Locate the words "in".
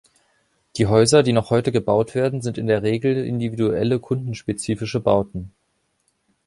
2.57-2.65